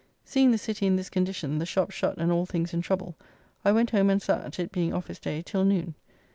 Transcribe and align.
Seeing 0.25 0.49
the 0.49 0.57
city 0.57 0.87
in 0.87 0.95
this 0.95 1.11
condition, 1.11 1.59
the 1.59 1.65
shops 1.67 1.93
shut, 1.93 2.17
and 2.17 2.31
all 2.31 2.47
things 2.47 2.73
in 2.73 2.81
trouble, 2.81 3.15
I 3.63 3.71
went 3.71 3.91
home 3.91 4.09
and 4.09 4.19
sat, 4.19 4.57
it 4.57 4.71
being 4.71 4.95
office 4.95 5.19
day, 5.19 5.43
till 5.45 5.63
noon. 5.63 5.93